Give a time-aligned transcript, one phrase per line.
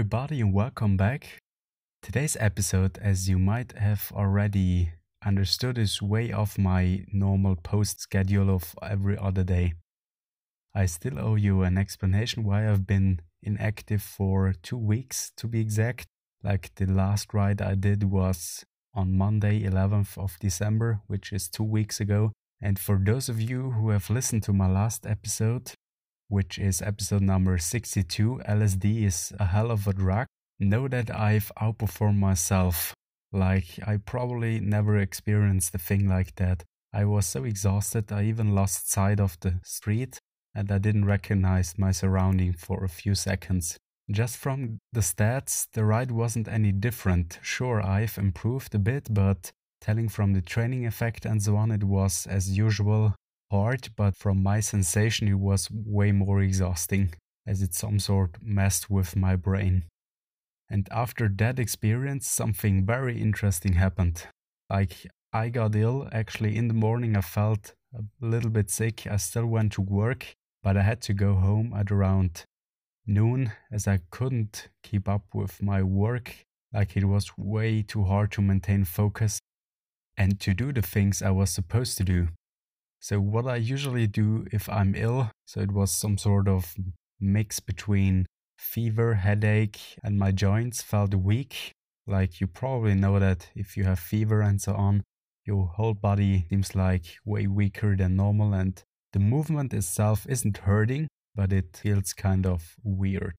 [0.00, 1.40] everybody, and welcome back.
[2.02, 4.92] Today's episode, as you might have already
[5.26, 9.74] understood, is way off my normal post schedule of every other day.
[10.74, 15.60] I still owe you an explanation why I've been inactive for two weeks to be
[15.60, 16.06] exact.
[16.42, 21.64] Like the last ride I did was on Monday, 11th of December, which is two
[21.64, 22.32] weeks ago.
[22.58, 25.72] And for those of you who have listened to my last episode,
[26.30, 30.26] which is episode number 62, LSD is a hell of a drug,
[30.60, 32.94] know that I've outperformed myself.
[33.32, 36.62] Like, I probably never experienced a thing like that.
[36.92, 40.20] I was so exhausted, I even lost sight of the street
[40.54, 43.76] and I didn't recognize my surrounding for a few seconds.
[44.10, 47.38] Just from the stats, the ride wasn't any different.
[47.42, 51.84] Sure, I've improved a bit, but telling from the training effect and so on, it
[51.84, 53.14] was as usual
[53.50, 57.14] hard, but from my sensation, it was way more exhausting,
[57.46, 59.84] as it some sort messed with my brain.
[60.68, 64.26] And after that experience, something very interesting happened.
[64.68, 66.08] Like, I got ill.
[66.12, 69.06] Actually, in the morning, I felt a little bit sick.
[69.06, 72.44] I still went to work, but I had to go home at around
[73.06, 76.44] noon as I couldn't keep up with my work.
[76.72, 79.40] Like, it was way too hard to maintain focus
[80.16, 82.28] and to do the things I was supposed to do.
[83.02, 86.76] So, what I usually do if I'm ill, so it was some sort of
[87.18, 88.26] mix between
[88.58, 91.72] fever, headache, and my joints felt weak.
[92.06, 95.02] Like you probably know that if you have fever and so on,
[95.46, 98.82] your whole body seems like way weaker than normal, and
[99.14, 103.34] the movement itself isn't hurting, but it feels kind of weird.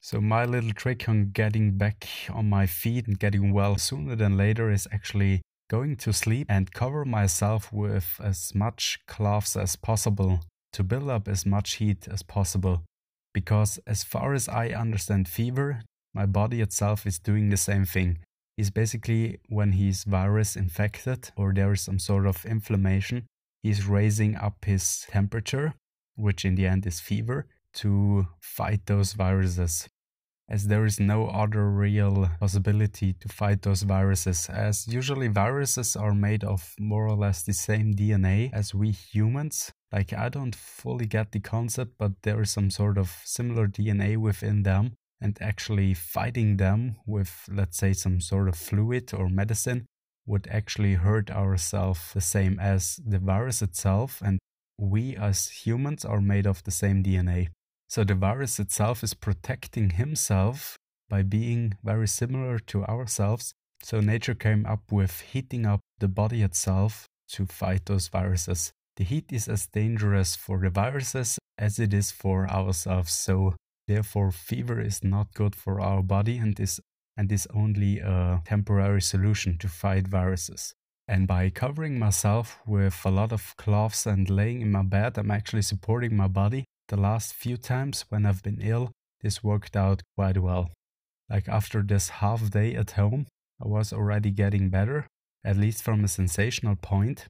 [0.00, 4.36] So, my little trick on getting back on my feet and getting well sooner than
[4.36, 10.40] later is actually going to sleep and cover myself with as much cloths as possible
[10.72, 12.82] to build up as much heat as possible.
[13.32, 18.18] Because, as far as I understand fever, my body itself is doing the same thing.
[18.58, 23.26] Is basically when he's virus infected or there is some sort of inflammation,
[23.62, 25.74] he's raising up his temperature,
[26.16, 29.88] which in the end is fever, to fight those viruses
[30.50, 36.12] as there is no other real possibility to fight those viruses, as usually viruses are
[36.12, 39.72] made of more or less the same DNA as we humans.
[39.92, 44.16] Like, I don't fully get the concept, but there is some sort of similar DNA
[44.16, 49.86] within them, and actually fighting them with, let's say, some sort of fluid or medicine
[50.26, 54.40] would actually hurt ourselves the same as the virus itself, and
[54.78, 57.48] we as humans are made of the same DNA.
[57.90, 60.78] So the virus itself is protecting himself
[61.08, 63.52] by being very similar to ourselves.
[63.82, 68.70] So nature came up with heating up the body itself to fight those viruses.
[68.96, 73.12] The heat is as dangerous for the viruses as it is for ourselves.
[73.12, 73.56] So
[73.88, 76.80] therefore fever is not good for our body and is
[77.16, 80.74] and is only a temporary solution to fight viruses.
[81.08, 85.32] And by covering myself with a lot of cloths and laying in my bed, I'm
[85.32, 88.90] actually supporting my body the last few times when I've been ill,
[89.22, 90.70] this worked out quite well.
[91.30, 93.26] Like after this half day at home,
[93.62, 95.06] I was already getting better,
[95.44, 97.26] at least from a sensational point.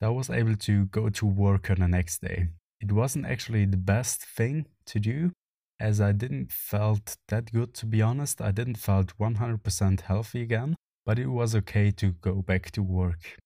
[0.00, 2.48] I was able to go to work on the next day.
[2.80, 5.32] It wasn't actually the best thing to do,
[5.80, 8.40] as I didn't felt that good to be honest.
[8.40, 13.36] I didn't felt 100% healthy again, but it was okay to go back to work.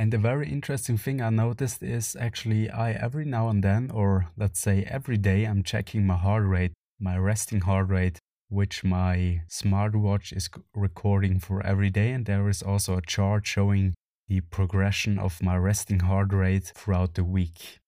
[0.00, 4.30] And the very interesting thing I noticed is actually I every now and then, or
[4.34, 8.18] let's say every day, I'm checking my heart rate, my resting heart rate,
[8.48, 12.12] which my smartwatch is recording for every day.
[12.12, 13.92] And there is also a chart showing
[14.26, 17.78] the progression of my resting heart rate throughout the week.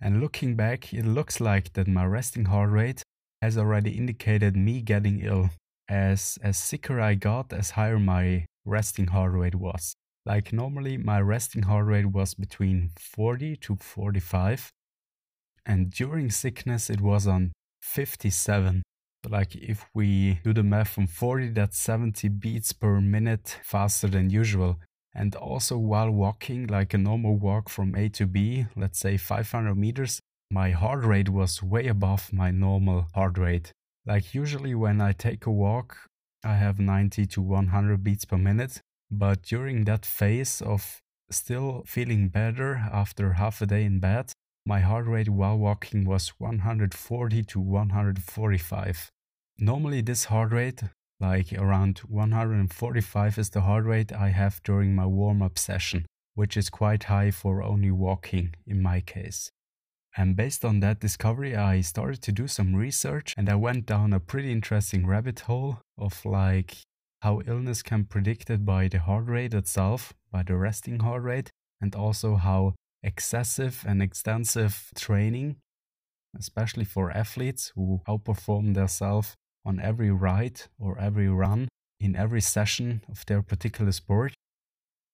[0.00, 3.02] And looking back, it looks like that my resting heart rate
[3.42, 5.50] has already indicated me getting ill.
[5.90, 9.94] As as sicker I got, as higher my resting heart rate was.
[10.26, 14.72] Like normally my resting heart rate was between 40 to 45
[15.66, 17.52] and during sickness it was on
[17.82, 18.82] 57.
[19.22, 24.08] So like if we do the math from 40 that's 70 beats per minute faster
[24.08, 24.80] than usual.
[25.14, 29.74] And also while walking like a normal walk from A to B, let's say 500
[29.76, 30.20] meters,
[30.50, 33.72] my heart rate was way above my normal heart rate.
[34.06, 35.96] Like usually when I take a walk,
[36.44, 42.28] I have 90 to 100 beats per minute, but during that phase of still feeling
[42.28, 44.32] better after half a day in bed,
[44.66, 49.10] my heart rate while walking was 140 to 145.
[49.58, 50.82] Normally, this heart rate,
[51.20, 56.56] like around 145, is the heart rate I have during my warm up session, which
[56.56, 59.50] is quite high for only walking in my case.
[60.16, 64.12] And based on that discovery, I started to do some research and I went down
[64.12, 66.76] a pretty interesting rabbit hole of like
[67.24, 71.50] how illness can be predicted by the heart rate itself, by the resting heart rate,
[71.80, 75.56] and also how excessive and extensive training,
[76.38, 79.34] especially for athletes who outperform themselves
[79.64, 81.66] on every ride or every run
[81.98, 84.34] in every session of their particular sport,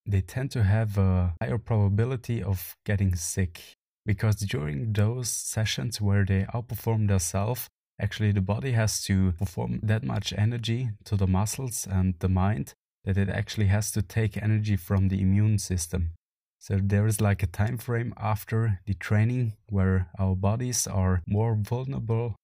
[0.05, 3.75] they tend to have a higher probability of getting sick.
[4.05, 7.69] Because during those sessions where they outperform themselves,
[8.00, 12.75] actually the body has to perform that much energy to the muscles and the mind
[13.05, 16.12] that it actually has to take energy from the immune system.
[16.58, 21.55] So there is like a time frame after the training where our bodies are more
[21.55, 22.37] vulnerable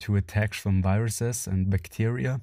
[0.00, 2.42] to attacks from viruses and bacteria.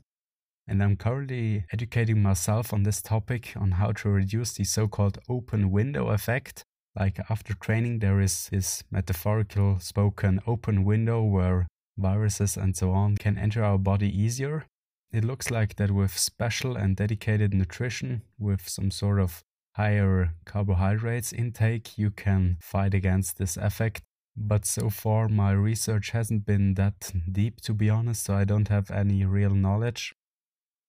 [0.68, 5.20] And I'm currently educating myself on this topic on how to reduce the so called
[5.30, 6.64] open window effect.
[6.98, 11.68] Like after training, there is this metaphorical spoken open window where
[12.00, 14.66] viruses and so on can enter our body easier.
[15.12, 19.44] It looks like that with special and dedicated nutrition, with some sort of
[19.74, 24.04] higher carbohydrates intake, you can fight against this effect
[24.40, 28.70] but so far my research hasn't been that deep to be honest, so I don't
[28.70, 30.16] have any real knowledge.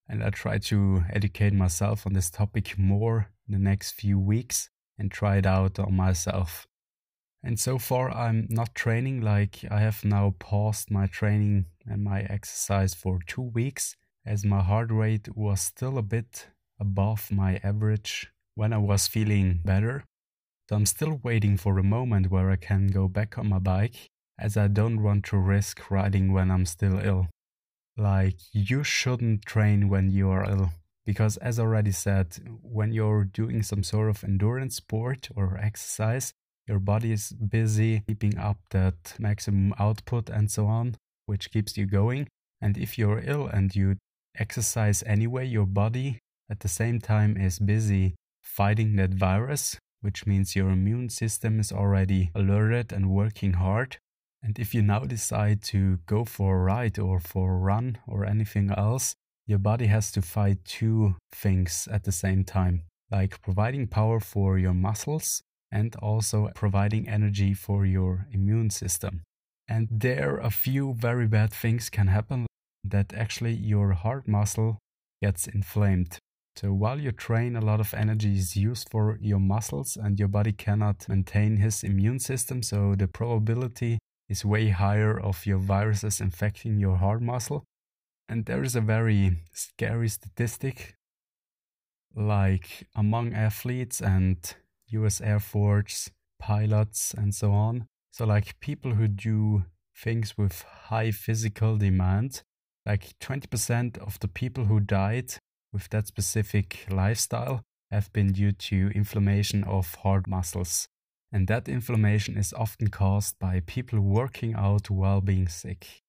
[0.09, 4.71] And I try to educate myself on this topic more in the next few weeks
[4.99, 6.67] and try it out on myself.
[7.43, 12.21] And so far, I'm not training like I have now paused my training and my
[12.23, 13.97] exercise for two weeks
[14.27, 16.49] as my heart rate was still a bit
[16.79, 20.05] above my average when I was feeling better.
[20.69, 24.11] So I'm still waiting for a moment where I can go back on my bike,
[24.39, 27.29] as I don't want to risk riding when I'm still ill.
[27.97, 30.71] Like, you shouldn't train when you are ill.
[31.05, 36.33] Because, as already said, when you're doing some sort of endurance sport or exercise,
[36.71, 40.95] your body is busy keeping up that maximum output and so on,
[41.27, 42.29] which keeps you going.
[42.63, 43.97] And if you're ill and you
[44.39, 50.55] exercise anyway, your body at the same time is busy fighting that virus, which means
[50.55, 53.97] your immune system is already alerted and working hard.
[54.41, 58.25] And if you now decide to go for a ride or for a run or
[58.25, 59.15] anything else,
[59.45, 64.57] your body has to fight two things at the same time, like providing power for
[64.57, 69.23] your muscles and also providing energy for your immune system.
[69.69, 72.47] And there a few very bad things can happen
[72.83, 74.79] that actually your heart muscle
[75.23, 76.19] gets inflamed.
[76.57, 80.29] So while you train, a lot of energy is used for your muscles, and your
[80.29, 82.63] body cannot maintain his immune system.
[82.63, 87.65] So the probability is way higher of your viruses infecting your heart muscle.
[88.29, 90.95] And there is a very scary statistic
[92.15, 94.55] like among athletes and
[94.91, 96.11] US Air Force
[96.41, 97.87] pilots and so on.
[98.11, 99.65] So, like people who do
[99.97, 102.43] things with high physical demand,
[102.87, 105.35] like 20% of the people who died
[105.73, 110.89] with that specific lifestyle have been due to inflammation of heart muscles.
[111.33, 116.01] And that inflammation is often caused by people working out while being sick.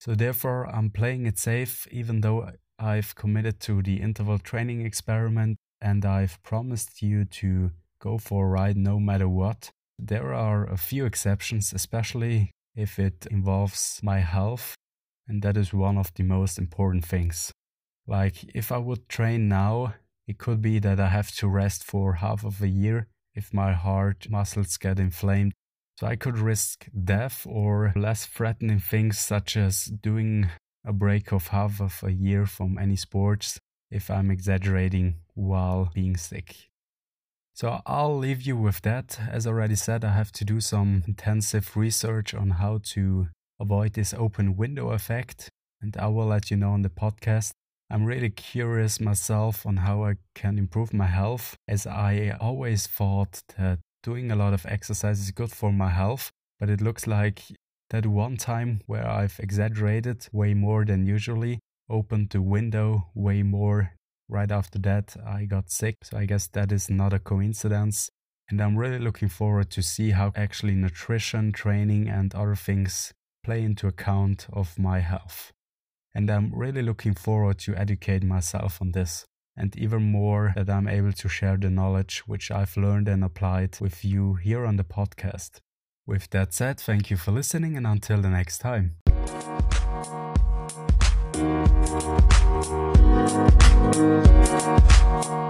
[0.00, 5.56] So, therefore, I'm playing it safe, even though I've committed to the interval training experiment
[5.80, 9.70] and I've promised you to go for a ride no matter what.
[9.98, 14.74] There are a few exceptions, especially if it involves my health,
[15.26, 17.52] and that is one of the most important things.
[18.06, 19.94] Like if I would train now,
[20.28, 23.72] it could be that I have to rest for half of a year if my
[23.72, 25.52] heart muscles get inflamed.
[25.98, 30.50] So I could risk death or less threatening things such as doing
[30.84, 33.58] a break of half of a year from any sports
[33.90, 36.68] if I'm exaggerating while being sick.
[37.56, 39.18] So I'll leave you with that.
[39.30, 44.12] As already said, I have to do some intensive research on how to avoid this
[44.12, 45.48] open window effect,
[45.80, 47.52] and I will let you know on the podcast.
[47.88, 53.40] I'm really curious myself on how I can improve my health, as I always thought
[53.56, 57.40] that doing a lot of exercise is good for my health, but it looks like
[57.88, 63.94] that one time where I've exaggerated way more than usually opened the window way more.
[64.28, 68.10] Right after that, I got sick, so I guess that is not a coincidence.
[68.48, 73.12] And I'm really looking forward to see how actually nutrition, training, and other things
[73.44, 75.52] play into account of my health.
[76.14, 80.88] And I'm really looking forward to educate myself on this and even more that I'm
[80.88, 84.84] able to share the knowledge which I've learned and applied with you here on the
[84.84, 85.60] podcast.
[86.06, 88.96] With that said, thank you for listening and until the next time.
[92.46, 92.68] Thank
[95.26, 95.45] you.